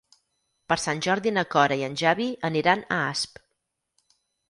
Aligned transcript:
Per 0.73 0.77
Sant 0.83 1.03
Jordi 1.09 1.35
na 1.35 1.45
Cora 1.57 1.79
i 1.83 1.87
en 1.91 1.99
Xavi 2.05 2.29
aniran 2.53 2.85
a 2.89 3.01
Asp. 3.15 3.43